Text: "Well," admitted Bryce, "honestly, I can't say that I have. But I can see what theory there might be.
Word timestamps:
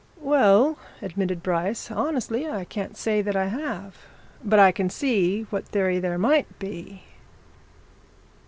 "Well," 0.19 0.79
admitted 1.03 1.43
Bryce, 1.43 1.91
"honestly, 1.91 2.47
I 2.49 2.65
can't 2.65 2.97
say 2.97 3.21
that 3.21 3.35
I 3.35 3.45
have. 3.49 3.97
But 4.43 4.57
I 4.57 4.71
can 4.71 4.89
see 4.89 5.43
what 5.51 5.67
theory 5.67 5.99
there 5.99 6.17
might 6.17 6.57
be. 6.57 7.03